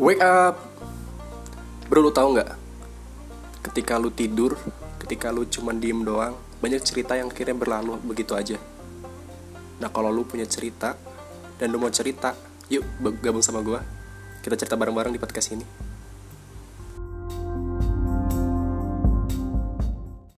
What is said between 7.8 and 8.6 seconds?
begitu aja.